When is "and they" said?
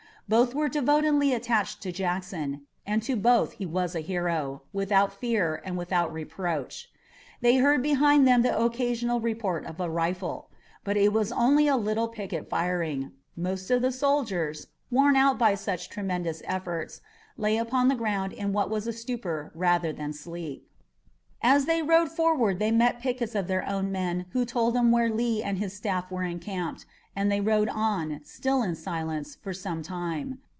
27.15-27.41